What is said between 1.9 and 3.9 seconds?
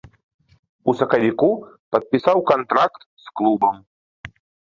падпісаў кантракт з клубам.